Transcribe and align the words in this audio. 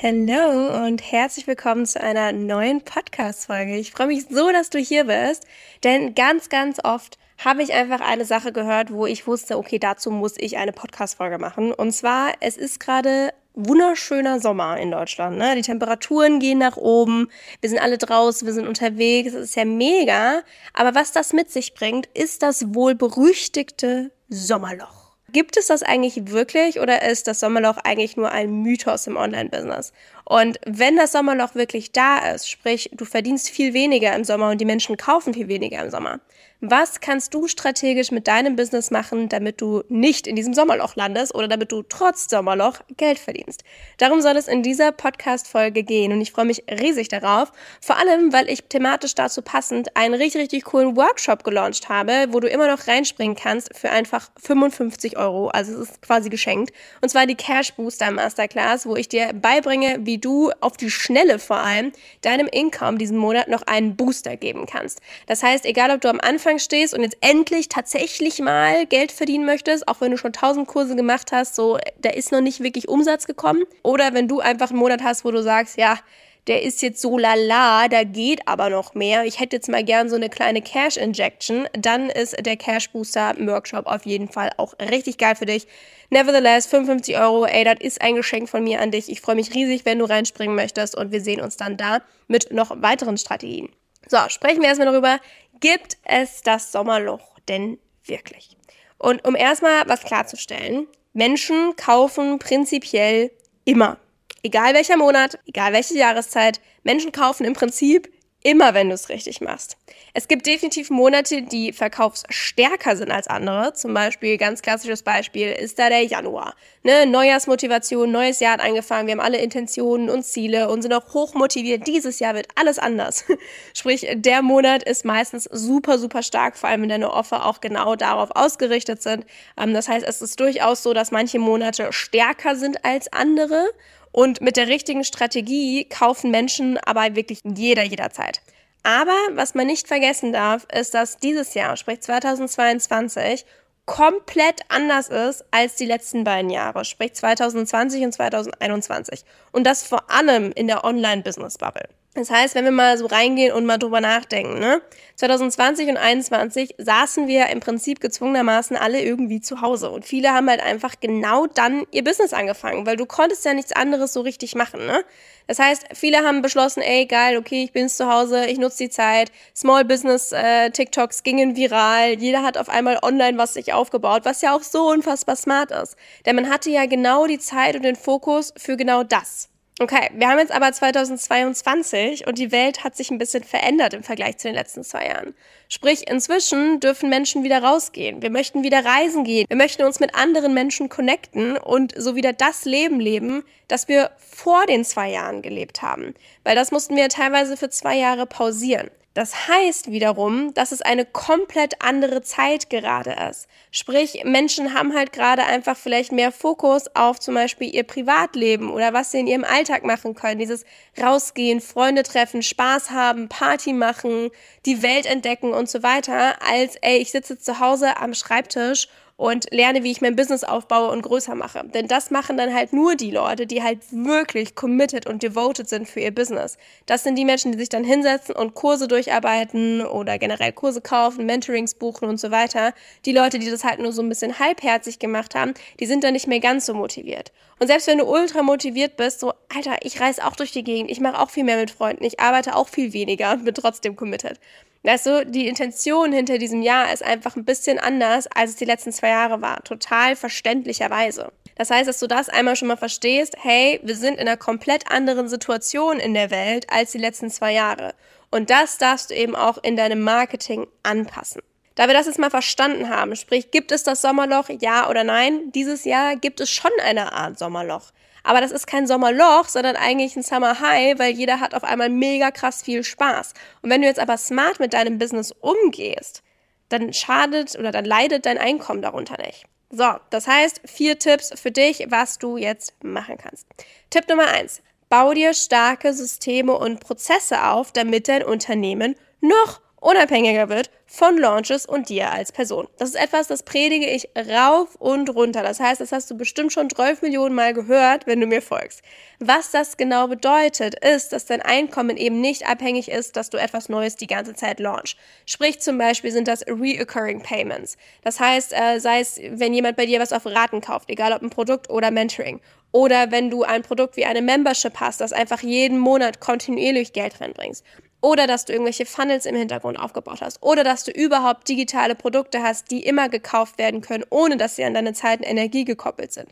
Hallo 0.00 0.86
und 0.86 1.02
herzlich 1.02 1.48
willkommen 1.48 1.84
zu 1.84 2.00
einer 2.00 2.30
neuen 2.30 2.82
Podcast-Folge. 2.82 3.76
Ich 3.78 3.90
freue 3.90 4.06
mich 4.06 4.26
so, 4.30 4.52
dass 4.52 4.70
du 4.70 4.78
hier 4.78 5.06
bist, 5.06 5.44
denn 5.82 6.14
ganz, 6.14 6.48
ganz 6.48 6.78
oft 6.84 7.18
habe 7.38 7.64
ich 7.64 7.72
einfach 7.72 8.00
eine 8.00 8.24
Sache 8.24 8.52
gehört, 8.52 8.92
wo 8.92 9.06
ich 9.06 9.26
wusste, 9.26 9.58
okay, 9.58 9.80
dazu 9.80 10.12
muss 10.12 10.34
ich 10.36 10.56
eine 10.56 10.70
Podcast-Folge 10.70 11.38
machen. 11.38 11.72
Und 11.72 11.90
zwar, 11.90 12.34
es 12.38 12.56
ist 12.56 12.78
gerade 12.78 13.34
wunderschöner 13.54 14.38
Sommer 14.38 14.76
in 14.76 14.92
Deutschland. 14.92 15.36
Ne? 15.36 15.56
Die 15.56 15.62
Temperaturen 15.62 16.38
gehen 16.38 16.58
nach 16.58 16.76
oben, 16.76 17.28
wir 17.60 17.68
sind 17.68 17.80
alle 17.80 17.98
draußen, 17.98 18.46
wir 18.46 18.54
sind 18.54 18.68
unterwegs, 18.68 19.34
es 19.34 19.46
ist 19.46 19.56
ja 19.56 19.64
mega. 19.64 20.42
Aber 20.74 20.94
was 20.94 21.10
das 21.10 21.32
mit 21.32 21.50
sich 21.50 21.74
bringt, 21.74 22.06
ist 22.14 22.44
das 22.44 22.72
wohl 22.72 22.94
berüchtigte 22.94 24.12
Sommerloch. 24.28 25.07
Gibt 25.30 25.58
es 25.58 25.66
das 25.66 25.82
eigentlich 25.82 26.30
wirklich 26.30 26.80
oder 26.80 27.02
ist 27.02 27.26
das 27.26 27.40
Sommerloch 27.40 27.76
eigentlich 27.84 28.16
nur 28.16 28.30
ein 28.32 28.62
Mythos 28.62 29.06
im 29.06 29.16
Online-Business? 29.16 29.92
Und 30.24 30.58
wenn 30.64 30.96
das 30.96 31.12
Sommerloch 31.12 31.54
wirklich 31.54 31.92
da 31.92 32.30
ist, 32.30 32.48
sprich, 32.48 32.88
du 32.94 33.04
verdienst 33.04 33.50
viel 33.50 33.74
weniger 33.74 34.14
im 34.16 34.24
Sommer 34.24 34.50
und 34.50 34.58
die 34.58 34.64
Menschen 34.64 34.96
kaufen 34.96 35.34
viel 35.34 35.48
weniger 35.48 35.84
im 35.84 35.90
Sommer, 35.90 36.20
was 36.60 37.00
kannst 37.00 37.34
du 37.34 37.46
strategisch 37.46 38.10
mit 38.10 38.26
deinem 38.26 38.56
Business 38.56 38.90
machen, 38.90 39.28
damit 39.28 39.60
du 39.60 39.84
nicht 39.88 40.26
in 40.26 40.34
diesem 40.34 40.54
Sommerloch 40.54 40.96
landest 40.96 41.32
oder 41.32 41.46
damit 41.46 41.70
du 41.70 41.82
trotz 41.82 42.28
Sommerloch 42.28 42.80
Geld 42.96 43.20
verdienst? 43.20 43.62
Darum 43.98 44.20
soll 44.20 44.36
es 44.36 44.48
in 44.48 44.64
dieser 44.64 44.90
Podcast-Folge 44.90 45.84
gehen 45.84 46.12
und 46.12 46.20
ich 46.20 46.32
freue 46.32 46.46
mich 46.46 46.64
riesig 46.68 47.08
darauf. 47.08 47.52
Vor 47.80 47.96
allem, 47.96 48.32
weil 48.32 48.48
ich 48.48 48.64
thematisch 48.64 49.14
dazu 49.14 49.40
passend 49.40 49.96
einen 49.96 50.14
richtig, 50.14 50.42
richtig 50.42 50.64
coolen 50.64 50.96
Workshop 50.96 51.44
gelauncht 51.44 51.88
habe, 51.88 52.26
wo 52.30 52.40
du 52.40 52.48
immer 52.48 52.66
noch 52.66 52.88
reinspringen 52.88 53.36
kannst 53.36 53.70
für 53.76 53.90
einfach 53.90 54.28
55 54.42 55.16
Euro. 55.16 55.48
Also 55.50 55.74
es 55.74 55.90
ist 55.90 56.02
quasi 56.02 56.28
geschenkt. 56.28 56.74
Und 57.00 57.08
zwar 57.08 57.26
die 57.26 57.36
Cash 57.36 57.74
Booster 57.74 58.10
Masterclass, 58.10 58.84
wo 58.84 58.96
ich 58.96 59.08
dir 59.08 59.32
beibringe, 59.32 59.98
wie 60.00 60.18
du 60.18 60.50
auf 60.60 60.76
die 60.76 60.90
Schnelle 60.90 61.38
vor 61.38 61.58
allem 61.58 61.92
deinem 62.22 62.48
Income 62.48 62.98
diesen 62.98 63.16
Monat 63.16 63.46
noch 63.46 63.62
einen 63.62 63.94
Booster 63.94 64.36
geben 64.36 64.66
kannst. 64.66 65.00
Das 65.26 65.44
heißt, 65.44 65.64
egal 65.64 65.92
ob 65.92 66.00
du 66.00 66.08
am 66.08 66.18
Anfang 66.18 66.47
Anfang 66.48 66.58
stehst 66.60 66.94
und 66.94 67.02
jetzt 67.02 67.18
endlich 67.20 67.68
tatsächlich 67.68 68.38
mal 68.38 68.86
Geld 68.86 69.12
verdienen 69.12 69.44
möchtest, 69.44 69.86
auch 69.86 70.00
wenn 70.00 70.12
du 70.12 70.16
schon 70.16 70.32
tausend 70.32 70.66
Kurse 70.66 70.96
gemacht 70.96 71.30
hast, 71.30 71.54
so, 71.54 71.76
da 72.00 72.08
ist 72.08 72.32
noch 72.32 72.40
nicht 72.40 72.62
wirklich 72.62 72.88
Umsatz 72.88 73.26
gekommen. 73.26 73.64
Oder 73.82 74.14
wenn 74.14 74.28
du 74.28 74.40
einfach 74.40 74.70
einen 74.70 74.78
Monat 74.78 75.02
hast, 75.02 75.26
wo 75.26 75.30
du 75.30 75.42
sagst, 75.42 75.76
ja, 75.76 75.98
der 76.46 76.62
ist 76.62 76.80
jetzt 76.80 77.02
so 77.02 77.18
lala, 77.18 77.88
da 77.88 78.02
geht 78.04 78.48
aber 78.48 78.70
noch 78.70 78.94
mehr. 78.94 79.26
Ich 79.26 79.40
hätte 79.40 79.56
jetzt 79.56 79.68
mal 79.68 79.84
gern 79.84 80.08
so 80.08 80.16
eine 80.16 80.30
kleine 80.30 80.62
Cash 80.62 80.96
Injection. 80.96 81.68
Dann 81.78 82.08
ist 82.08 82.34
der 82.40 82.56
Cash 82.56 82.88
Booster 82.92 83.34
Workshop 83.38 83.86
auf 83.86 84.06
jeden 84.06 84.30
Fall 84.30 84.50
auch 84.56 84.72
richtig 84.78 85.18
geil 85.18 85.36
für 85.36 85.44
dich. 85.44 85.66
Nevertheless, 86.08 86.66
55 86.66 87.18
Euro, 87.18 87.44
ey, 87.44 87.64
das 87.64 87.76
ist 87.80 88.00
ein 88.00 88.14
Geschenk 88.14 88.48
von 88.48 88.64
mir 88.64 88.80
an 88.80 88.90
dich. 88.90 89.10
Ich 89.10 89.20
freue 89.20 89.36
mich 89.36 89.54
riesig, 89.54 89.84
wenn 89.84 89.98
du 89.98 90.06
reinspringen 90.06 90.56
möchtest 90.56 90.96
und 90.96 91.12
wir 91.12 91.20
sehen 91.20 91.42
uns 91.42 91.58
dann 91.58 91.76
da 91.76 91.98
mit 92.26 92.50
noch 92.50 92.80
weiteren 92.80 93.18
Strategien. 93.18 93.68
So, 94.08 94.18
sprechen 94.28 94.60
wir 94.60 94.68
erstmal 94.68 94.90
darüber, 94.90 95.20
gibt 95.60 95.98
es 96.02 96.42
das 96.42 96.72
Sommerloch 96.72 97.38
denn 97.48 97.78
wirklich? 98.04 98.56
Und 98.96 99.26
um 99.26 99.36
erstmal 99.36 99.86
was 99.86 100.02
klarzustellen, 100.02 100.86
Menschen 101.12 101.76
kaufen 101.76 102.38
prinzipiell 102.38 103.30
immer. 103.64 103.98
Egal 104.42 104.74
welcher 104.74 104.96
Monat, 104.96 105.38
egal 105.46 105.72
welche 105.72 105.94
Jahreszeit, 105.94 106.60
Menschen 106.84 107.12
kaufen 107.12 107.44
im 107.44 107.52
Prinzip 107.52 108.10
Immer 108.48 108.72
wenn 108.72 108.88
du 108.88 108.94
es 108.94 109.10
richtig 109.10 109.42
machst. 109.42 109.76
Es 110.14 110.26
gibt 110.26 110.46
definitiv 110.46 110.88
Monate, 110.88 111.42
die 111.42 111.74
verkaufsstärker 111.74 112.96
sind 112.96 113.10
als 113.10 113.26
andere. 113.26 113.74
Zum 113.74 113.92
Beispiel, 113.92 114.38
ganz 114.38 114.62
klassisches 114.62 115.02
Beispiel, 115.02 115.52
ist 115.52 115.78
da 115.78 115.90
der 115.90 116.04
Januar. 116.04 116.54
Ne? 116.82 117.04
Neujahrsmotivation, 117.04 118.10
neues 118.10 118.40
Jahr 118.40 118.54
hat 118.54 118.64
angefangen, 118.64 119.06
wir 119.06 119.12
haben 119.12 119.20
alle 119.20 119.36
Intentionen 119.36 120.08
und 120.08 120.22
Ziele 120.22 120.70
und 120.70 120.80
sind 120.80 120.94
auch 120.94 121.12
hochmotiviert. 121.12 121.86
Dieses 121.86 122.20
Jahr 122.20 122.34
wird 122.34 122.48
alles 122.54 122.78
anders. 122.78 123.26
Sprich, 123.74 124.06
der 124.14 124.40
Monat 124.40 124.82
ist 124.82 125.04
meistens 125.04 125.44
super, 125.44 125.98
super 125.98 126.22
stark, 126.22 126.56
vor 126.56 126.70
allem 126.70 126.80
wenn 126.80 126.88
deine 126.88 127.12
Offer 127.12 127.44
auch 127.44 127.60
genau 127.60 127.96
darauf 127.96 128.30
ausgerichtet 128.34 129.02
sind. 129.02 129.26
Ähm, 129.58 129.74
das 129.74 129.88
heißt, 129.88 130.06
es 130.08 130.22
ist 130.22 130.40
durchaus 130.40 130.82
so, 130.82 130.94
dass 130.94 131.10
manche 131.10 131.38
Monate 131.38 131.92
stärker 131.92 132.56
sind 132.56 132.82
als 132.82 133.12
andere. 133.12 133.66
Und 134.12 134.40
mit 134.40 134.56
der 134.56 134.68
richtigen 134.68 135.04
Strategie 135.04 135.84
kaufen 135.84 136.30
Menschen 136.30 136.78
aber 136.78 137.14
wirklich 137.14 137.40
jeder 137.44 137.82
jederzeit. 137.82 138.40
Aber 138.82 139.16
was 139.32 139.54
man 139.54 139.66
nicht 139.66 139.86
vergessen 139.86 140.32
darf, 140.32 140.66
ist, 140.72 140.94
dass 140.94 141.18
dieses 141.18 141.54
Jahr, 141.54 141.76
sprich 141.76 142.00
2022, 142.00 143.44
komplett 143.86 144.60
anders 144.68 145.08
ist 145.08 145.44
als 145.50 145.76
die 145.76 145.86
letzten 145.86 146.22
beiden 146.22 146.50
Jahre, 146.50 146.84
sprich 146.84 147.14
2020 147.14 148.04
und 148.04 148.12
2021. 148.12 149.24
Und 149.52 149.66
das 149.66 149.82
vor 149.82 150.10
allem 150.10 150.52
in 150.52 150.66
der 150.66 150.84
Online-Business-Bubble. 150.84 151.88
Das 152.18 152.30
heißt, 152.30 152.56
wenn 152.56 152.64
wir 152.64 152.72
mal 152.72 152.98
so 152.98 153.06
reingehen 153.06 153.52
und 153.52 153.64
mal 153.64 153.78
drüber 153.78 154.00
nachdenken, 154.00 154.58
ne? 154.58 154.82
2020 155.14 155.88
und 155.88 155.94
2021 155.94 156.74
saßen 156.78 157.28
wir 157.28 157.46
im 157.46 157.60
Prinzip 157.60 158.00
gezwungenermaßen 158.00 158.76
alle 158.76 159.00
irgendwie 159.00 159.40
zu 159.40 159.60
Hause 159.60 159.90
und 159.90 160.04
viele 160.04 160.32
haben 160.32 160.50
halt 160.50 160.60
einfach 160.60 160.94
genau 161.00 161.46
dann 161.46 161.86
ihr 161.92 162.02
Business 162.02 162.32
angefangen, 162.32 162.86
weil 162.86 162.96
du 162.96 163.06
konntest 163.06 163.44
ja 163.44 163.54
nichts 163.54 163.70
anderes 163.70 164.12
so 164.12 164.22
richtig 164.22 164.56
machen, 164.56 164.84
ne? 164.84 165.04
Das 165.46 165.60
heißt, 165.60 165.86
viele 165.94 166.18
haben 166.18 166.42
beschlossen, 166.42 166.82
ey, 166.82 167.06
geil, 167.06 167.38
okay, 167.38 167.62
ich 167.62 167.72
bin 167.72 167.88
zu 167.88 168.12
Hause, 168.12 168.46
ich 168.46 168.58
nutze 168.58 168.84
die 168.84 168.90
Zeit. 168.90 169.30
Small 169.56 169.84
Business 169.84 170.32
äh, 170.32 170.70
TikToks 170.70 171.22
gingen 171.22 171.54
viral, 171.56 172.18
jeder 172.18 172.42
hat 172.42 172.58
auf 172.58 172.68
einmal 172.68 172.98
online 173.02 173.38
was 173.38 173.54
sich 173.54 173.72
aufgebaut, 173.72 174.24
was 174.24 174.42
ja 174.42 174.56
auch 174.56 174.62
so 174.62 174.90
unfassbar 174.90 175.36
smart 175.36 175.70
ist. 175.70 175.96
Denn 176.26 176.34
man 176.34 176.50
hatte 176.50 176.68
ja 176.70 176.86
genau 176.86 177.26
die 177.26 177.38
Zeit 177.38 177.76
und 177.76 177.82
den 177.82 177.96
Fokus 177.96 178.52
für 178.56 178.76
genau 178.76 179.04
das. 179.04 179.48
Okay, 179.80 180.10
wir 180.12 180.28
haben 180.28 180.40
jetzt 180.40 180.50
aber 180.50 180.72
2022 180.72 182.26
und 182.26 182.36
die 182.36 182.50
Welt 182.50 182.82
hat 182.82 182.96
sich 182.96 183.12
ein 183.12 183.18
bisschen 183.18 183.44
verändert 183.44 183.94
im 183.94 184.02
Vergleich 184.02 184.36
zu 184.36 184.48
den 184.48 184.56
letzten 184.56 184.82
zwei 184.82 185.06
Jahren. 185.06 185.34
Sprich, 185.68 186.10
inzwischen 186.10 186.80
dürfen 186.80 187.08
Menschen 187.08 187.44
wieder 187.44 187.62
rausgehen. 187.62 188.20
Wir 188.20 188.30
möchten 188.30 188.64
wieder 188.64 188.84
reisen 188.84 189.22
gehen. 189.22 189.46
Wir 189.48 189.56
möchten 189.56 189.84
uns 189.84 190.00
mit 190.00 190.16
anderen 190.16 190.52
Menschen 190.52 190.88
connecten 190.88 191.56
und 191.56 191.94
so 191.96 192.16
wieder 192.16 192.32
das 192.32 192.64
Leben 192.64 192.98
leben, 192.98 193.44
das 193.68 193.86
wir 193.86 194.10
vor 194.18 194.66
den 194.66 194.84
zwei 194.84 195.10
Jahren 195.10 195.42
gelebt 195.42 195.80
haben. 195.80 196.14
Weil 196.42 196.56
das 196.56 196.72
mussten 196.72 196.96
wir 196.96 197.08
teilweise 197.08 197.56
für 197.56 197.70
zwei 197.70 197.96
Jahre 197.96 198.26
pausieren. 198.26 198.90
Das 199.18 199.48
heißt 199.48 199.90
wiederum, 199.90 200.54
dass 200.54 200.70
es 200.70 200.80
eine 200.80 201.04
komplett 201.04 201.82
andere 201.82 202.22
Zeit 202.22 202.70
gerade 202.70 203.16
ist. 203.28 203.48
Sprich, 203.72 204.22
Menschen 204.22 204.74
haben 204.74 204.94
halt 204.94 205.12
gerade 205.12 205.42
einfach 205.42 205.76
vielleicht 205.76 206.12
mehr 206.12 206.30
Fokus 206.30 206.84
auf 206.94 207.18
zum 207.18 207.34
Beispiel 207.34 207.74
ihr 207.74 207.82
Privatleben 207.82 208.70
oder 208.70 208.92
was 208.92 209.10
sie 209.10 209.18
in 209.18 209.26
ihrem 209.26 209.42
Alltag 209.42 209.82
machen 209.82 210.14
können. 210.14 210.38
Dieses 210.38 210.64
Rausgehen, 211.02 211.60
Freunde 211.60 212.04
treffen, 212.04 212.44
Spaß 212.44 212.92
haben, 212.92 213.28
Party 213.28 213.72
machen, 213.72 214.30
die 214.66 214.84
Welt 214.84 215.06
entdecken 215.06 215.52
und 215.52 215.68
so 215.68 215.82
weiter, 215.82 216.40
als 216.40 216.76
ey, 216.76 216.98
ich 216.98 217.10
sitze 217.10 217.40
zu 217.40 217.58
Hause 217.58 217.96
am 217.96 218.14
Schreibtisch 218.14 218.86
und 219.18 219.52
lerne, 219.52 219.82
wie 219.82 219.90
ich 219.90 220.00
mein 220.00 220.14
Business 220.14 220.44
aufbaue 220.44 220.90
und 220.90 221.02
größer 221.02 221.34
mache. 221.34 221.64
Denn 221.74 221.88
das 221.88 222.12
machen 222.12 222.36
dann 222.36 222.54
halt 222.54 222.72
nur 222.72 222.94
die 222.94 223.10
Leute, 223.10 223.48
die 223.48 223.64
halt 223.64 223.80
wirklich 223.90 224.54
committed 224.54 225.08
und 225.08 225.24
devoted 225.24 225.68
sind 225.68 225.88
für 225.88 225.98
ihr 225.98 226.14
Business. 226.14 226.56
Das 226.86 227.02
sind 227.02 227.16
die 227.16 227.24
Menschen, 227.24 227.50
die 227.50 227.58
sich 227.58 227.68
dann 227.68 227.82
hinsetzen 227.82 228.36
und 228.36 228.54
Kurse 228.54 228.86
durcharbeiten 228.86 229.84
oder 229.84 230.18
generell 230.18 230.52
Kurse 230.52 230.80
kaufen, 230.80 231.26
Mentorings 231.26 231.74
buchen 231.74 232.08
und 232.08 232.20
so 232.20 232.30
weiter. 232.30 232.72
Die 233.04 233.12
Leute, 233.12 233.40
die 233.40 233.50
das 233.50 233.64
halt 233.64 233.80
nur 233.80 233.90
so 233.90 234.02
ein 234.02 234.08
bisschen 234.08 234.38
halbherzig 234.38 235.00
gemacht 235.00 235.34
haben, 235.34 235.52
die 235.80 235.86
sind 235.86 236.04
dann 236.04 236.12
nicht 236.12 236.28
mehr 236.28 236.40
ganz 236.40 236.64
so 236.64 236.72
motiviert. 236.72 237.32
Und 237.58 237.66
selbst 237.66 237.88
wenn 237.88 237.98
du 237.98 238.04
ultra 238.04 238.44
motiviert 238.44 238.96
bist, 238.96 239.18
so, 239.18 239.32
Alter, 239.52 239.78
ich 239.82 240.00
reise 240.00 240.24
auch 240.24 240.36
durch 240.36 240.52
die 240.52 240.62
Gegend, 240.62 240.92
ich 240.92 241.00
mache 241.00 241.18
auch 241.20 241.30
viel 241.30 241.42
mehr 241.42 241.58
mit 241.58 241.72
Freunden, 241.72 242.04
ich 242.04 242.20
arbeite 242.20 242.54
auch 242.54 242.68
viel 242.68 242.92
weniger 242.92 243.32
und 243.32 243.44
bin 243.44 243.54
trotzdem 243.54 243.96
committed. 243.96 244.38
Weißt 244.84 245.06
du, 245.06 245.26
die 245.26 245.48
Intention 245.48 246.12
hinter 246.12 246.38
diesem 246.38 246.62
Jahr 246.62 246.92
ist 246.92 247.02
einfach 247.04 247.36
ein 247.36 247.44
bisschen 247.44 247.78
anders, 247.78 248.26
als 248.28 248.50
es 248.50 248.56
die 248.56 248.64
letzten 248.64 248.92
zwei 248.92 249.08
Jahre 249.08 249.42
war. 249.42 249.62
Total 249.64 250.14
verständlicherweise. 250.14 251.32
Das 251.56 251.70
heißt, 251.70 251.88
dass 251.88 251.98
du 251.98 252.06
das 252.06 252.28
einmal 252.28 252.54
schon 252.54 252.68
mal 252.68 252.76
verstehst, 252.76 253.36
hey, 253.40 253.80
wir 253.82 253.96
sind 253.96 254.14
in 254.14 254.20
einer 254.20 254.36
komplett 254.36 254.90
anderen 254.90 255.28
Situation 255.28 255.98
in 255.98 256.14
der 256.14 256.30
Welt 256.30 256.70
als 256.70 256.92
die 256.92 256.98
letzten 256.98 257.30
zwei 257.30 257.52
Jahre. 257.52 257.94
Und 258.30 258.50
das 258.50 258.78
darfst 258.78 259.10
du 259.10 259.14
eben 259.14 259.34
auch 259.34 259.58
in 259.62 259.76
deinem 259.76 260.02
Marketing 260.02 260.68
anpassen. 260.84 261.42
Da 261.74 261.86
wir 261.86 261.94
das 261.94 262.06
jetzt 262.06 262.18
mal 262.18 262.30
verstanden 262.30 262.88
haben, 262.90 263.16
sprich, 263.16 263.50
gibt 263.50 263.72
es 263.72 263.82
das 263.82 264.00
Sommerloch, 264.02 264.48
ja 264.60 264.88
oder 264.88 265.04
nein? 265.04 265.52
Dieses 265.52 265.84
Jahr 265.84 266.16
gibt 266.16 266.40
es 266.40 266.50
schon 266.50 266.72
eine 266.84 267.12
Art 267.12 267.38
Sommerloch. 267.38 267.92
Aber 268.28 268.42
das 268.42 268.52
ist 268.52 268.66
kein 268.66 268.86
Sommerloch, 268.86 269.48
sondern 269.48 269.74
eigentlich 269.76 270.14
ein 270.14 270.22
Summer 270.22 270.60
High, 270.60 270.98
weil 270.98 271.12
jeder 271.12 271.40
hat 271.40 271.54
auf 271.54 271.64
einmal 271.64 271.88
mega 271.88 272.30
krass 272.30 272.62
viel 272.62 272.84
Spaß. 272.84 273.32
Und 273.62 273.70
wenn 273.70 273.80
du 273.80 273.88
jetzt 273.88 273.98
aber 273.98 274.18
smart 274.18 274.60
mit 274.60 274.74
deinem 274.74 274.98
Business 274.98 275.32
umgehst, 275.40 276.22
dann 276.68 276.92
schadet 276.92 277.58
oder 277.58 277.70
dann 277.72 277.86
leidet 277.86 278.26
dein 278.26 278.36
Einkommen 278.36 278.82
darunter 278.82 279.16
nicht. 279.16 279.46
So, 279.70 279.94
das 280.10 280.26
heißt, 280.26 280.60
vier 280.66 280.98
Tipps 280.98 281.40
für 281.40 281.50
dich, 281.50 281.86
was 281.88 282.18
du 282.18 282.36
jetzt 282.36 282.74
machen 282.84 283.16
kannst. 283.16 283.46
Tipp 283.88 284.06
Nummer 284.10 284.26
eins. 284.26 284.60
Bau 284.90 285.14
dir 285.14 285.32
starke 285.32 285.94
Systeme 285.94 286.52
und 286.52 286.80
Prozesse 286.80 287.44
auf, 287.44 287.72
damit 287.72 288.08
dein 288.08 288.22
Unternehmen 288.22 288.94
noch 289.22 289.62
unabhängiger 289.80 290.48
wird 290.48 290.70
von 290.86 291.18
Launches 291.18 291.66
und 291.66 291.90
dir 291.90 292.10
als 292.10 292.32
Person. 292.32 292.66
Das 292.78 292.88
ist 292.88 292.94
etwas, 292.94 293.26
das 293.26 293.42
predige 293.42 293.86
ich 293.86 294.08
rauf 294.16 294.74
und 294.76 295.10
runter. 295.14 295.42
Das 295.42 295.60
heißt, 295.60 295.80
das 295.80 295.92
hast 295.92 296.10
du 296.10 296.16
bestimmt 296.16 296.52
schon 296.52 296.70
12 296.70 297.02
Millionen 297.02 297.34
Mal 297.34 297.52
gehört, 297.52 298.06
wenn 298.06 298.20
du 298.20 298.26
mir 298.26 298.40
folgst. 298.40 298.82
Was 299.20 299.50
das 299.50 299.76
genau 299.76 300.08
bedeutet, 300.08 300.74
ist, 300.82 301.12
dass 301.12 301.26
dein 301.26 301.42
Einkommen 301.42 301.96
eben 301.96 302.20
nicht 302.20 302.48
abhängig 302.48 302.90
ist, 302.90 303.16
dass 303.16 303.28
du 303.28 303.36
etwas 303.36 303.68
Neues 303.68 303.96
die 303.96 304.06
ganze 304.06 304.34
Zeit 304.34 304.60
launch. 304.60 304.96
Sprich 305.26 305.60
zum 305.60 305.76
Beispiel 305.76 306.10
sind 306.10 306.26
das 306.26 306.46
Reoccurring 306.46 307.22
Payments. 307.22 307.76
Das 308.02 308.18
heißt, 308.18 308.54
äh, 308.54 308.78
sei 308.80 309.00
es, 309.00 309.20
wenn 309.22 309.52
jemand 309.52 309.76
bei 309.76 309.86
dir 309.86 310.00
was 310.00 310.12
auf 310.12 310.24
Raten 310.24 310.62
kauft, 310.62 310.88
egal 310.90 311.12
ob 311.12 311.22
ein 311.22 311.30
Produkt 311.30 311.68
oder 311.68 311.90
Mentoring. 311.90 312.40
Oder 312.72 313.10
wenn 313.10 313.30
du 313.30 313.44
ein 313.44 313.62
Produkt 313.62 313.96
wie 313.96 314.04
eine 314.04 314.22
Membership 314.22 314.78
hast, 314.80 315.00
das 315.00 315.12
einfach 315.12 315.42
jeden 315.42 315.78
Monat 315.78 316.20
kontinuierlich 316.20 316.92
Geld 316.92 317.20
reinbringst 317.20 317.64
oder 318.00 318.26
dass 318.26 318.44
du 318.44 318.52
irgendwelche 318.52 318.86
Funnels 318.86 319.26
im 319.26 319.34
Hintergrund 319.34 319.78
aufgebaut 319.78 320.20
hast 320.20 320.42
oder 320.42 320.64
dass 320.64 320.84
du 320.84 320.92
überhaupt 320.92 321.48
digitale 321.48 321.94
Produkte 321.94 322.42
hast, 322.42 322.70
die 322.70 322.84
immer 322.84 323.08
gekauft 323.08 323.58
werden 323.58 323.80
können, 323.80 324.04
ohne 324.10 324.36
dass 324.36 324.56
sie 324.56 324.64
an 324.64 324.74
deine 324.74 324.92
Zeit 324.92 325.20
und 325.20 325.26
Energie 325.26 325.64
gekoppelt 325.64 326.12
sind. 326.12 326.28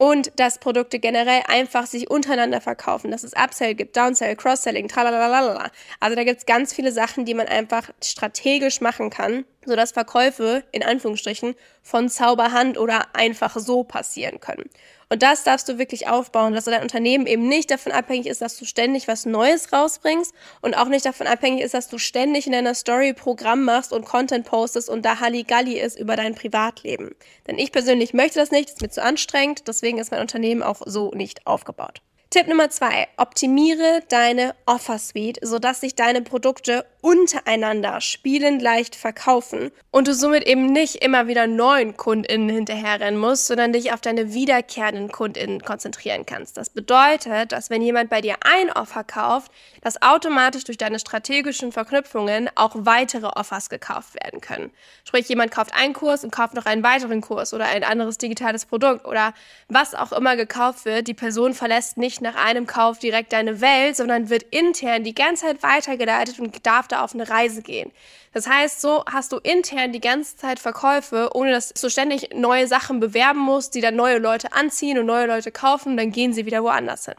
Und 0.00 0.30
dass 0.38 0.60
Produkte 0.60 1.00
generell 1.00 1.42
einfach 1.48 1.86
sich 1.86 2.08
untereinander 2.08 2.60
verkaufen, 2.60 3.10
dass 3.10 3.24
es 3.24 3.32
Upsell 3.32 3.74
gibt, 3.74 3.96
Downsell, 3.96 4.36
Cross-Selling, 4.36 4.86
tralalala. 4.86 5.72
Also 5.98 6.14
da 6.14 6.22
gibt's 6.22 6.46
ganz 6.46 6.72
viele 6.72 6.92
Sachen, 6.92 7.24
die 7.24 7.34
man 7.34 7.48
einfach 7.48 7.90
strategisch 8.00 8.80
machen 8.80 9.10
kann, 9.10 9.44
sodass 9.66 9.90
Verkäufe 9.90 10.62
in 10.70 10.84
Anführungsstrichen 10.84 11.56
von 11.82 12.08
Zauberhand 12.08 12.78
oder 12.78 13.12
einfach 13.12 13.56
so 13.56 13.82
passieren 13.82 14.38
können. 14.38 14.70
Und 15.10 15.22
das 15.22 15.42
darfst 15.42 15.68
du 15.68 15.78
wirklich 15.78 16.08
aufbauen, 16.08 16.52
dass 16.52 16.64
dein 16.64 16.82
Unternehmen 16.82 17.26
eben 17.26 17.48
nicht 17.48 17.70
davon 17.70 17.92
abhängig 17.92 18.26
ist, 18.26 18.42
dass 18.42 18.58
du 18.58 18.66
ständig 18.66 19.08
was 19.08 19.24
Neues 19.24 19.72
rausbringst 19.72 20.34
und 20.60 20.76
auch 20.76 20.88
nicht 20.88 21.06
davon 21.06 21.26
abhängig 21.26 21.64
ist, 21.64 21.72
dass 21.72 21.88
du 21.88 21.96
ständig 21.96 22.46
in 22.46 22.52
deiner 22.52 22.74
Story 22.74 23.14
Programm 23.14 23.64
machst 23.64 23.92
und 23.92 24.04
Content 24.04 24.46
postest 24.46 24.90
und 24.90 25.04
da 25.04 25.20
Halligalli 25.20 25.78
ist 25.78 25.98
über 25.98 26.16
dein 26.16 26.34
Privatleben. 26.34 27.14
Denn 27.46 27.58
ich 27.58 27.72
persönlich 27.72 28.12
möchte 28.12 28.38
das 28.38 28.50
nicht, 28.50 28.68
ist 28.68 28.82
mir 28.82 28.90
zu 28.90 29.02
anstrengend, 29.02 29.66
deswegen 29.66 29.98
ist 29.98 30.10
mein 30.10 30.20
Unternehmen 30.20 30.62
auch 30.62 30.82
so 30.84 31.10
nicht 31.12 31.46
aufgebaut. 31.46 32.02
Tipp 32.30 32.46
Nummer 32.46 32.68
zwei, 32.68 33.08
optimiere 33.16 34.02
deine 34.10 34.54
Offer 34.66 34.98
Suite, 34.98 35.38
sodass 35.40 35.80
sich 35.80 35.94
deine 35.94 36.20
Produkte 36.20 36.84
untereinander 37.00 38.02
spielend 38.02 38.60
leicht 38.60 38.96
verkaufen 38.96 39.70
und 39.90 40.08
du 40.08 40.12
somit 40.12 40.46
eben 40.46 40.66
nicht 40.66 40.96
immer 40.96 41.26
wieder 41.26 41.46
neuen 41.46 41.96
KundInnen 41.96 42.50
hinterherrennen 42.50 43.18
musst, 43.18 43.46
sondern 43.46 43.72
dich 43.72 43.94
auf 43.94 44.02
deine 44.02 44.34
wiederkehrenden 44.34 45.10
KundInnen 45.10 45.62
konzentrieren 45.62 46.26
kannst. 46.26 46.58
Das 46.58 46.68
bedeutet, 46.68 47.52
dass 47.52 47.70
wenn 47.70 47.80
jemand 47.80 48.10
bei 48.10 48.20
dir 48.20 48.34
ein 48.42 48.70
Offer 48.72 49.04
kauft, 49.04 49.50
dass 49.80 50.02
automatisch 50.02 50.64
durch 50.64 50.76
deine 50.76 50.98
strategischen 50.98 51.72
Verknüpfungen 51.72 52.50
auch 52.56 52.74
weitere 52.76 53.28
Offers 53.28 53.70
gekauft 53.70 54.14
werden 54.22 54.42
können. 54.42 54.70
Sprich, 55.04 55.30
jemand 55.30 55.50
kauft 55.50 55.72
einen 55.74 55.94
Kurs 55.94 56.24
und 56.24 56.30
kauft 56.30 56.52
noch 56.52 56.66
einen 56.66 56.82
weiteren 56.82 57.22
Kurs 57.22 57.54
oder 57.54 57.64
ein 57.64 57.84
anderes 57.84 58.18
digitales 58.18 58.66
Produkt 58.66 59.06
oder 59.06 59.32
was 59.68 59.94
auch 59.94 60.12
immer 60.12 60.36
gekauft 60.36 60.84
wird, 60.84 61.08
die 61.08 61.14
Person 61.14 61.54
verlässt 61.54 61.96
nicht 61.96 62.17
nicht 62.20 62.34
nach 62.34 62.42
einem 62.42 62.66
Kauf 62.66 62.98
direkt 62.98 63.32
deine 63.32 63.60
Welt, 63.60 63.96
sondern 63.96 64.30
wird 64.30 64.42
intern 64.42 65.04
die 65.04 65.14
ganze 65.14 65.46
Zeit 65.46 65.62
weitergeleitet 65.62 66.38
und 66.40 66.66
darf 66.66 66.88
da 66.88 67.02
auf 67.02 67.14
eine 67.14 67.28
Reise 67.28 67.62
gehen. 67.62 67.90
Das 68.32 68.48
heißt, 68.48 68.80
so 68.80 69.04
hast 69.10 69.32
du 69.32 69.38
intern 69.38 69.92
die 69.92 70.00
ganze 70.00 70.36
Zeit 70.36 70.58
Verkäufe, 70.58 71.30
ohne 71.34 71.52
dass 71.52 71.70
du 71.70 71.88
ständig 71.88 72.30
neue 72.34 72.66
Sachen 72.66 73.00
bewerben 73.00 73.40
musst, 73.40 73.74
die 73.74 73.80
dann 73.80 73.96
neue 73.96 74.18
Leute 74.18 74.52
anziehen 74.52 74.98
und 74.98 75.06
neue 75.06 75.26
Leute 75.26 75.50
kaufen, 75.50 75.96
dann 75.96 76.12
gehen 76.12 76.32
sie 76.32 76.46
wieder 76.46 76.62
woanders 76.62 77.06
hin. 77.06 77.14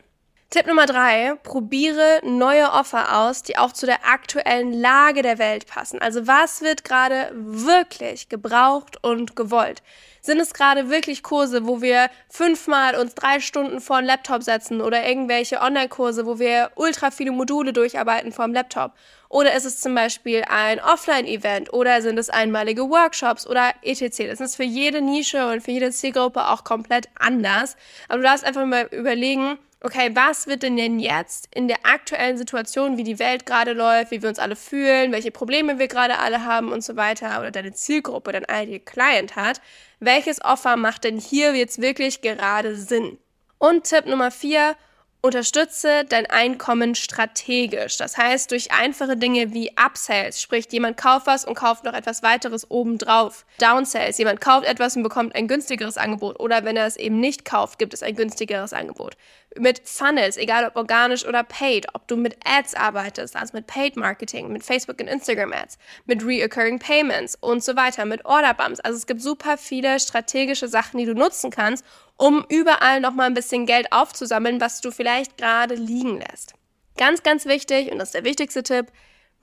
Tipp 0.52 0.66
Nummer 0.66 0.88
drei, 0.88 1.36
probiere 1.44 2.22
neue 2.24 2.72
Offer 2.72 3.20
aus, 3.20 3.44
die 3.44 3.60
auch 3.60 3.72
zu 3.72 3.86
der 3.86 4.08
aktuellen 4.08 4.74
Lage 4.74 5.22
der 5.22 5.38
Welt 5.38 5.68
passen. 5.68 6.02
Also 6.02 6.26
was 6.26 6.62
wird 6.62 6.84
gerade 6.84 7.30
wirklich 7.36 8.30
gebraucht 8.30 8.98
und 9.04 9.36
gewollt? 9.36 9.84
Sind 10.22 10.40
es 10.40 10.56
gerade 10.56 10.90
wirklich 10.90 11.22
Kurse, 11.22 11.68
wo 11.68 11.84
wir 11.84 12.10
fünfmal 12.30 12.96
uns 12.96 13.14
drei 13.14 13.42
Stunden 13.42 13.80
vor 13.80 14.02
den 14.02 14.08
Laptop 14.08 14.42
setzen 14.42 14.82
oder 14.82 15.08
irgendwelche 15.08 15.62
Online-Kurse, 15.62 16.26
wo 16.26 16.40
wir 16.40 16.72
ultra 16.74 17.12
viele 17.12 17.32
Module 17.32 17.72
durcharbeiten 17.72 18.32
vor 18.32 18.46
dem 18.46 18.56
Laptop? 18.56 18.94
Oder 19.30 19.54
ist 19.54 19.66
es 19.66 19.80
zum 19.80 19.94
Beispiel 19.94 20.44
ein 20.50 20.80
Offline-Event 20.80 21.72
oder 21.74 22.02
sind 22.02 22.18
es 22.18 22.32
einmalige 22.32 22.90
Workshops 22.90 23.46
oder 23.46 23.76
etc. 23.84 24.30
Das 24.30 24.42
ist 24.42 24.56
für 24.56 24.64
jede 24.64 25.02
Nische 25.02 25.48
und 25.48 25.62
für 25.62 25.70
jede 25.70 25.92
Zielgruppe 25.92 26.48
auch 26.48 26.64
komplett 26.64 27.08
anders. 27.20 27.78
Aber 28.08 28.18
du 28.18 28.24
darfst 28.24 28.44
einfach 28.44 28.66
mal 28.66 28.88
überlegen, 28.92 29.60
okay, 29.82 30.12
was 30.14 30.48
wird 30.48 30.64
denn 30.64 30.78
denn 30.78 31.00
jetzt 31.00 31.48
in 31.54 31.68
der 31.68 31.78
aktuellen 31.84 32.38
Situation, 32.38 32.98
wie 32.98 33.04
die 33.04 33.20
Welt 33.20 33.46
gerade 33.46 33.74
läuft, 33.74 34.12
wie 34.12 34.22
wir 34.22 34.30
uns 34.30 34.40
alle 34.40 34.56
fühlen, 34.56 35.12
welche 35.12 35.32
Probleme 35.32 35.80
wir 35.80 35.88
gerade 35.88 36.20
alle 36.20 36.44
haben 36.46 36.72
und 36.72 36.84
so 36.84 36.96
weiter 36.96 37.40
oder 37.40 37.52
deine 37.52 37.74
Zielgruppe, 37.74 38.32
dein 38.32 38.44
Ideal 38.44 38.80
Client 38.80 39.36
hat, 39.36 39.62
welches 40.00 40.44
Offer 40.44 40.76
macht 40.76 41.04
denn 41.04 41.18
hier 41.18 41.56
jetzt 41.56 41.82
wirklich 41.82 42.22
gerade 42.22 42.76
Sinn? 42.76 43.18
Und 43.58 43.86
Tipp 43.86 44.06
Nummer 44.06 44.32
vier, 44.32 44.76
Unterstütze 45.22 46.06
dein 46.08 46.28
Einkommen 46.28 46.96
strategisch. 46.96 47.98
Das 47.98 48.18
heißt, 48.18 48.52
durch 48.52 48.72
einfache 48.72 49.18
Dinge 49.18 49.54
wie 49.54 49.70
Upsells, 49.76 50.42
sprich 50.42 50.68
jemand 50.72 50.96
kauft 50.96 51.28
was 51.28 51.44
und 51.44 51.56
kauft 51.56 51.84
noch 51.84 51.94
etwas 51.94 52.24
weiteres 52.24 52.72
obendrauf. 52.72 53.46
Downsells, 53.60 54.18
jemand 54.18 54.40
kauft 54.40 54.66
etwas 54.66 54.96
und 54.96 55.04
bekommt 55.04 55.36
ein 55.36 55.50
günstigeres 55.50 55.98
Angebot. 55.98 56.40
Oder 56.40 56.64
wenn 56.64 56.78
er 56.78 56.86
es 56.86 56.96
eben 56.96 57.20
nicht 57.20 57.44
kauft, 57.44 57.80
gibt 57.80 57.94
es 57.94 58.02
ein 58.02 58.16
günstigeres 58.16 58.72
Angebot. 58.72 59.18
Mit 59.58 59.82
Funnels, 59.84 60.38
egal 60.38 60.66
ob 60.66 60.78
organisch 60.78 61.26
oder 61.26 61.44
paid, 61.44 61.88
ob 61.94 62.08
du 62.08 62.16
mit 62.16 62.38
Ads 62.46 62.76
arbeitest, 62.76 63.36
also 63.36 63.58
mit 63.58 63.68
Paid 63.68 63.98
Marketing, 63.98 64.54
mit 64.54 64.64
Facebook 64.64 65.02
und 65.02 65.08
Instagram 65.08 65.52
Ads, 65.52 65.80
mit 66.06 66.24
Reoccurring 66.24 66.80
Payments 66.80 67.38
und 67.42 67.62
so 67.62 67.76
weiter, 67.76 68.06
mit 68.06 68.24
Order 68.24 68.54
Bumps. 68.54 68.80
Also 68.80 68.96
es 68.98 69.06
gibt 69.06 69.22
super 69.22 69.58
viele 69.58 70.00
strategische 70.00 70.70
Sachen, 70.70 70.98
die 70.98 71.06
du 71.06 71.14
nutzen 71.14 71.52
kannst, 71.52 71.84
um 72.20 72.46
überall 72.50 73.00
nochmal 73.00 73.28
ein 73.28 73.34
bisschen 73.34 73.66
Geld 73.66 73.92
aufzusammeln, 73.92 74.60
was 74.60 74.82
du 74.82 74.92
vielleicht 74.92 75.38
gerade 75.38 75.76
liegen 75.76 76.20
lässt. 76.20 76.54
Ganz, 76.98 77.24
ganz 77.24 77.46
wichtig, 77.46 77.92
und 77.92 77.98
das 77.98 78.10
ist 78.10 78.16
der 78.16 78.26
wichtigste 78.26 78.62
Tipp, 78.62 78.88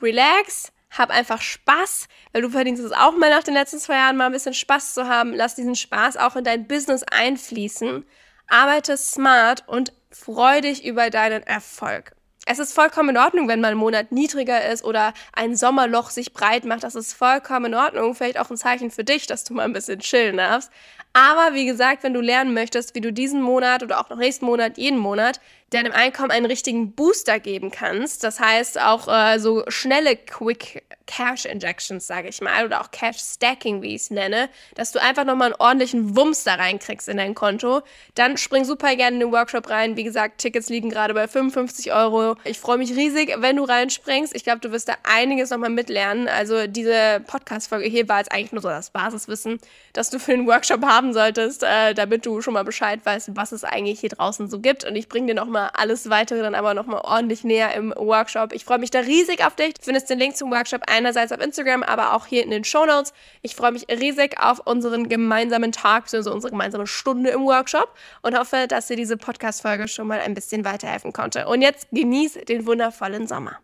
relax, 0.00 0.72
hab 0.90 1.10
einfach 1.10 1.40
Spaß, 1.40 2.06
weil 2.32 2.42
du 2.42 2.50
verdienst 2.50 2.82
es 2.82 2.92
auch 2.92 3.16
mal 3.16 3.30
nach 3.30 3.42
den 3.42 3.54
letzten 3.54 3.78
zwei 3.78 3.94
Jahren 3.94 4.18
mal 4.18 4.26
ein 4.26 4.32
bisschen 4.32 4.54
Spaß 4.54 4.92
zu 4.92 5.08
haben. 5.08 5.32
Lass 5.32 5.54
diesen 5.54 5.74
Spaß 5.74 6.18
auch 6.18 6.36
in 6.36 6.44
dein 6.44 6.68
Business 6.68 7.02
einfließen. 7.02 8.04
Arbeite 8.46 8.96
smart 8.98 9.64
und 9.66 9.92
freu 10.10 10.60
dich 10.60 10.84
über 10.84 11.08
deinen 11.08 11.42
Erfolg. 11.42 12.12
Es 12.48 12.60
ist 12.60 12.74
vollkommen 12.74 13.08
in 13.08 13.16
Ordnung, 13.16 13.48
wenn 13.48 13.60
mal 13.60 13.72
ein 13.72 13.76
Monat 13.76 14.12
niedriger 14.12 14.70
ist 14.70 14.84
oder 14.84 15.14
ein 15.32 15.56
Sommerloch 15.56 16.10
sich 16.10 16.32
breit 16.32 16.64
macht. 16.64 16.84
Das 16.84 16.94
ist 16.94 17.12
vollkommen 17.12 17.72
in 17.72 17.74
Ordnung. 17.74 18.14
Vielleicht 18.14 18.38
auch 18.38 18.50
ein 18.50 18.56
Zeichen 18.56 18.92
für 18.92 19.02
dich, 19.02 19.26
dass 19.26 19.42
du 19.42 19.54
mal 19.54 19.64
ein 19.64 19.72
bisschen 19.72 19.98
chillen 19.98 20.36
darfst. 20.36 20.70
Aber 21.16 21.54
wie 21.54 21.64
gesagt, 21.64 22.02
wenn 22.02 22.12
du 22.12 22.20
lernen 22.20 22.52
möchtest, 22.52 22.94
wie 22.94 23.00
du 23.00 23.10
diesen 23.10 23.40
Monat 23.40 23.82
oder 23.82 23.98
auch 23.98 24.10
noch 24.10 24.18
nächsten 24.18 24.44
Monat, 24.44 24.76
jeden 24.76 24.98
Monat, 24.98 25.40
deinem 25.70 25.92
Einkommen 25.92 26.30
einen 26.30 26.44
richtigen 26.44 26.92
Booster 26.92 27.40
geben 27.40 27.70
kannst, 27.70 28.22
das 28.22 28.38
heißt 28.38 28.78
auch 28.78 29.08
äh, 29.08 29.38
so 29.38 29.64
schnelle 29.68 30.14
Quick 30.16 30.84
Cash 31.06 31.44
Injections, 31.44 32.06
sage 32.06 32.28
ich 32.28 32.40
mal, 32.40 32.66
oder 32.66 32.80
auch 32.80 32.90
Cash 32.90 33.18
Stacking, 33.18 33.80
wie 33.80 33.94
ich 33.94 34.02
es 34.02 34.10
nenne, 34.10 34.48
dass 34.74 34.92
du 34.92 35.00
einfach 35.00 35.24
nochmal 35.24 35.52
einen 35.52 35.60
ordentlichen 35.60 36.16
Wumms 36.16 36.44
da 36.44 36.54
reinkriegst 36.54 37.08
in 37.08 37.16
dein 37.16 37.34
Konto, 37.34 37.82
dann 38.14 38.36
spring 38.36 38.64
super 38.64 38.94
gerne 38.96 39.14
in 39.14 39.20
den 39.20 39.32
Workshop 39.32 39.70
rein. 39.70 39.96
Wie 39.96 40.04
gesagt, 40.04 40.38
Tickets 40.38 40.68
liegen 40.68 40.90
gerade 40.90 41.14
bei 41.14 41.28
55 41.28 41.92
Euro. 41.92 42.36
Ich 42.44 42.58
freue 42.58 42.78
mich 42.78 42.90
riesig, 42.94 43.34
wenn 43.38 43.56
du 43.56 43.64
reinspringst. 43.64 44.34
Ich 44.34 44.44
glaube, 44.44 44.60
du 44.60 44.72
wirst 44.72 44.88
da 44.88 44.94
einiges 45.04 45.50
nochmal 45.50 45.70
mitlernen. 45.70 46.28
Also 46.28 46.66
diese 46.66 47.22
Podcast-Folge 47.26 47.88
hier 47.88 48.08
war 48.08 48.18
jetzt 48.18 48.32
eigentlich 48.32 48.52
nur 48.52 48.62
so 48.62 48.68
das 48.68 48.90
Basiswissen, 48.90 49.58
dass 49.92 50.10
du 50.10 50.18
für 50.18 50.32
den 50.32 50.46
Workshop 50.46 50.84
haben 50.84 51.05
solltest, 51.12 51.62
äh, 51.62 51.94
damit 51.94 52.26
du 52.26 52.40
schon 52.40 52.54
mal 52.54 52.64
Bescheid 52.64 53.00
weißt, 53.04 53.30
was 53.34 53.52
es 53.52 53.64
eigentlich 53.64 54.00
hier 54.00 54.10
draußen 54.10 54.48
so 54.48 54.60
gibt. 54.60 54.84
Und 54.84 54.96
ich 54.96 55.08
bringe 55.08 55.28
dir 55.28 55.34
nochmal 55.34 55.70
alles 55.74 56.10
weitere 56.10 56.40
dann 56.40 56.54
aber 56.54 56.74
nochmal 56.74 57.00
ordentlich 57.02 57.44
näher 57.44 57.74
im 57.74 57.92
Workshop. 57.96 58.52
Ich 58.52 58.64
freue 58.64 58.78
mich 58.78 58.90
da 58.90 59.00
riesig 59.00 59.44
auf 59.44 59.56
dich. 59.56 59.74
Du 59.74 59.82
findest 59.82 60.10
den 60.10 60.18
Link 60.18 60.36
zum 60.36 60.50
Workshop 60.50 60.82
einerseits 60.86 61.32
auf 61.32 61.40
Instagram, 61.40 61.82
aber 61.82 62.14
auch 62.14 62.26
hier 62.26 62.42
in 62.42 62.50
den 62.50 62.64
Show 62.64 62.86
Notes. 62.86 63.12
Ich 63.42 63.56
freue 63.56 63.72
mich 63.72 63.86
riesig 63.88 64.40
auf 64.40 64.60
unseren 64.60 65.08
gemeinsamen 65.08 65.72
Tag, 65.72 66.04
also 66.12 66.32
unsere 66.32 66.50
gemeinsame 66.50 66.86
Stunde 66.86 67.30
im 67.30 67.44
Workshop 67.44 67.92
und 68.22 68.38
hoffe, 68.38 68.66
dass 68.68 68.86
dir 68.86 68.96
diese 68.96 69.16
Podcast-Folge 69.16 69.88
schon 69.88 70.06
mal 70.06 70.20
ein 70.20 70.34
bisschen 70.34 70.64
weiterhelfen 70.64 71.12
konnte. 71.12 71.46
Und 71.46 71.62
jetzt 71.62 71.88
genieß 71.92 72.34
den 72.48 72.66
wundervollen 72.66 73.26
Sommer. 73.26 73.58